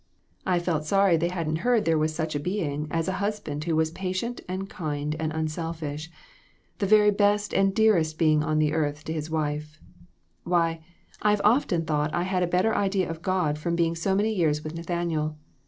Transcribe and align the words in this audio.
I 0.47 0.57
felt 0.57 0.83
sorry 0.85 1.13
that 1.13 1.19
they 1.19 1.31
hadn't 1.31 1.57
heard 1.57 1.85
there 1.85 1.95
was 1.95 2.11
such 2.15 2.33
a 2.33 2.39
being 2.39 2.87
as 2.89 3.07
a 3.07 3.11
husband 3.21 3.65
who 3.65 3.75
was 3.75 3.91
patient 3.91 4.41
and 4.49 4.67
kind 4.67 5.15
and 5.19 5.31
unselfish 5.31 6.09
the 6.79 6.87
very 6.87 7.11
best 7.11 7.53
and 7.53 7.71
dearest 7.71 8.17
being 8.17 8.43
on 8.43 8.63
earth 8.71 9.03
to 9.03 9.13
his 9.13 9.29
wife. 9.29 9.79
Why, 10.43 10.83
I've 11.21 11.41
often 11.43 11.85
thought 11.85 12.11
I 12.15 12.23
had 12.23 12.41
a 12.41 12.47
better 12.47 12.73
idea 12.73 13.11
of 13.11 13.21
God 13.21 13.59
from 13.59 13.75
being 13.75 13.93
so 13.95 14.15
many 14.15 14.33
years 14.33 14.63
with 14.63 14.73
Nathaniel. 14.73 15.37